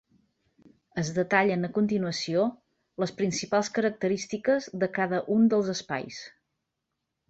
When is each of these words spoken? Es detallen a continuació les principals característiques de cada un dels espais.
Es 1.01 1.11
detallen 1.17 1.67
a 1.67 1.71
continuació 1.75 2.47
les 3.05 3.15
principals 3.21 3.71
característiques 3.79 4.73
de 4.85 4.93
cada 5.01 5.25
un 5.39 5.49
dels 5.57 5.75
espais. 5.79 6.23